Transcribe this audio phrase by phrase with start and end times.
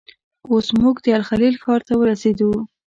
[0.51, 2.51] اوس موږ د الخلیل ښار ته ورسېدو.